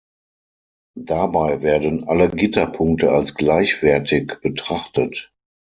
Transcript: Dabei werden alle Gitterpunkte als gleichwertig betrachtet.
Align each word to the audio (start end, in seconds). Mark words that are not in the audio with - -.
Dabei 0.97 1.61
werden 1.61 2.07
alle 2.07 2.29
Gitterpunkte 2.31 3.11
als 3.11 3.35
gleichwertig 3.35 4.39
betrachtet. 4.41 5.31